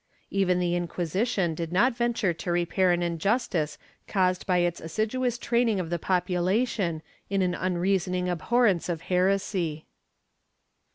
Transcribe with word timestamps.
^ 0.01 0.03
Even 0.31 0.57
the 0.57 0.73
Inquisi 0.73 1.27
tion 1.27 1.53
did 1.53 1.71
not 1.71 1.95
venture 1.95 2.33
to 2.33 2.51
repair 2.51 2.91
an 2.91 3.03
injustice 3.03 3.77
caused 4.07 4.47
by 4.47 4.57
its 4.57 4.81
assiduous 4.81 5.37
training 5.37 5.79
of 5.79 5.91
the 5.91 5.99
population 5.99 7.03
in 7.29 7.43
an 7.43 7.53
unreasoning 7.53 8.27
abhorrence 8.27 8.89
of 8.89 9.01
heresy. 9.13 9.85